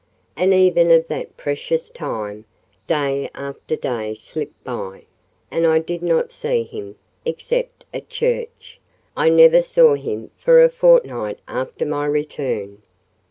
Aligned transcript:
And 0.35 0.51
even 0.51 0.89
of 0.89 1.07
that 1.09 1.37
precious 1.37 1.91
time, 1.91 2.45
day 2.87 3.29
after 3.35 3.75
day 3.75 4.15
slipped 4.15 4.63
by 4.63 5.03
and 5.51 5.67
I 5.67 5.77
did 5.77 6.01
not 6.01 6.31
see 6.31 6.63
him: 6.63 6.95
except 7.23 7.85
at 7.93 8.09
church, 8.09 8.79
I 9.15 9.29
never 9.29 9.61
saw 9.61 9.93
him 9.93 10.31
for 10.39 10.63
a 10.63 10.69
fortnight 10.69 11.37
after 11.47 11.85
my 11.85 12.07
return. 12.07 12.81